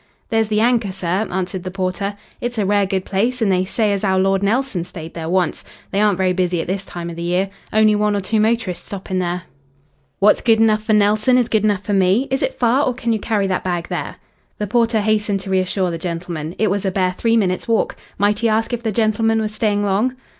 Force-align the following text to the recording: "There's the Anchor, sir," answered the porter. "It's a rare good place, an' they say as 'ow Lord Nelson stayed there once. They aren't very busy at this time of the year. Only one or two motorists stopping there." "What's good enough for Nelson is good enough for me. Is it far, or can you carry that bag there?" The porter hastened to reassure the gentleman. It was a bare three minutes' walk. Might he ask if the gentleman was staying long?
"There's 0.29 0.47
the 0.47 0.61
Anchor, 0.61 0.91
sir," 0.91 1.27
answered 1.31 1.61
the 1.61 1.69
porter. 1.69 2.15
"It's 2.41 2.57
a 2.57 2.65
rare 2.65 2.87
good 2.87 3.05
place, 3.05 3.39
an' 3.39 3.49
they 3.49 3.65
say 3.65 3.93
as 3.93 4.03
'ow 4.03 4.17
Lord 4.17 4.41
Nelson 4.41 4.83
stayed 4.83 5.13
there 5.13 5.29
once. 5.29 5.63
They 5.91 6.01
aren't 6.01 6.17
very 6.17 6.33
busy 6.33 6.59
at 6.59 6.65
this 6.65 6.83
time 6.83 7.11
of 7.11 7.15
the 7.15 7.21
year. 7.21 7.51
Only 7.71 7.95
one 7.95 8.15
or 8.15 8.19
two 8.21 8.39
motorists 8.39 8.83
stopping 8.87 9.19
there." 9.19 9.43
"What's 10.17 10.41
good 10.41 10.59
enough 10.59 10.81
for 10.85 10.93
Nelson 10.93 11.37
is 11.37 11.49
good 11.49 11.63
enough 11.63 11.83
for 11.83 11.93
me. 11.93 12.27
Is 12.31 12.41
it 12.41 12.57
far, 12.57 12.83
or 12.87 12.95
can 12.95 13.13
you 13.13 13.19
carry 13.19 13.45
that 13.45 13.63
bag 13.63 13.89
there?" 13.89 14.15
The 14.57 14.65
porter 14.65 15.01
hastened 15.01 15.41
to 15.41 15.51
reassure 15.51 15.91
the 15.91 15.99
gentleman. 15.99 16.55
It 16.57 16.71
was 16.71 16.83
a 16.83 16.89
bare 16.89 17.11
three 17.13 17.37
minutes' 17.37 17.67
walk. 17.67 17.95
Might 18.17 18.39
he 18.39 18.49
ask 18.49 18.73
if 18.73 18.81
the 18.81 18.91
gentleman 18.91 19.39
was 19.39 19.51
staying 19.53 19.83
long? 19.83 20.15